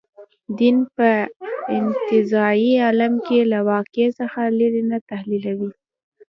دین 0.59 0.77
به 0.95 1.11
په 1.39 1.49
انتزاعي 1.77 2.71
عالم 2.85 3.13
کې 3.25 3.39
له 3.51 3.59
واقع 3.71 4.07
څخه 4.19 4.41
لرې 4.59 4.83
نه 4.91 4.97
تحلیلوو. 5.09 5.69